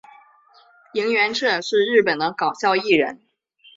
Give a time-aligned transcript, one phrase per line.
[0.93, 3.21] 萤原彻是日本的搞笑艺人。